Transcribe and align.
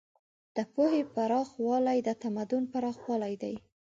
د 0.55 0.57
پوهې 0.73 1.01
پراخوالی 1.13 1.99
د 2.07 2.09
تمدن 2.23 2.63
پراخوالی 2.73 3.33
دی. 3.43 3.55